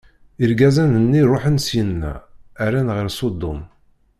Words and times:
Irgazen-nni 0.43 1.21
ṛuḥen 1.31 1.57
syenna, 1.67 2.13
rran 2.69 2.89
ɣer 2.95 3.07
Sudum. 3.17 3.59